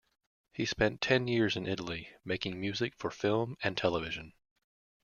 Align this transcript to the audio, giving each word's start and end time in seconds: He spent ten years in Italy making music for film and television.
He 0.51 0.65
spent 0.65 0.99
ten 0.99 1.27
years 1.27 1.55
in 1.55 1.67
Italy 1.67 2.09
making 2.25 2.59
music 2.59 2.95
for 2.97 3.11
film 3.11 3.55
and 3.63 3.77
television. 3.77 4.33